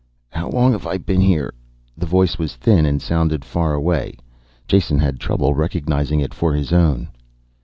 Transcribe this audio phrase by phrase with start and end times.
[0.31, 1.53] "How long have I been here?"
[1.95, 4.17] The voice was thin and sounded far away.
[4.67, 7.09] Jason had trouble recognizing it for his own.